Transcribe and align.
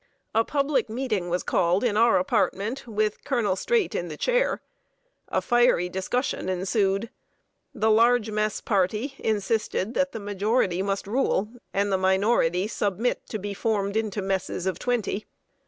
A 0.33 0.43
public 0.43 0.89
meeting 0.89 1.29
was 1.29 1.43
called 1.43 1.83
in 1.83 1.95
our 1.95 2.17
apartment, 2.17 2.87
with 2.87 3.23
Colonel 3.23 3.55
Streight 3.55 3.93
in 3.93 4.07
the 4.07 4.17
chair. 4.17 4.59
A 5.27 5.43
fiery 5.43 5.89
discussion 5.89 6.49
ensued. 6.49 7.11
The 7.75 7.91
large 7.91 8.31
mess 8.31 8.61
party 8.61 9.13
insisted 9.19 9.93
that 9.93 10.11
the 10.11 10.19
majority 10.19 10.81
must 10.81 11.05
rule, 11.05 11.49
and 11.71 11.91
the 11.91 11.99
minority 11.99 12.67
submit 12.67 13.27
to 13.29 13.37
be 13.37 13.53
formed 13.53 13.95
into 13.95 14.23
messes 14.23 14.65
of 14.65 14.79
twenty. 14.79 15.27